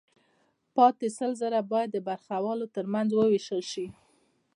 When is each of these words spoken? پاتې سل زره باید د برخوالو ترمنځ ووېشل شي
پاتې 0.75 1.07
سل 1.17 1.31
زره 1.41 1.59
باید 1.71 1.89
د 1.93 1.97
برخوالو 2.07 2.65
ترمنځ 2.75 3.09
ووېشل 3.13 3.61
شي 3.71 3.85